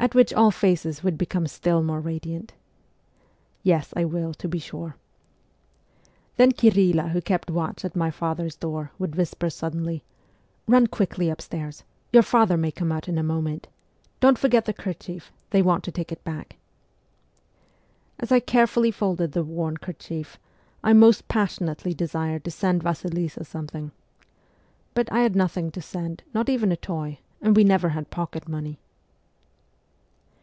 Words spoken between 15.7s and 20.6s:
to take it back.' As I carefully folded the worn kerchief,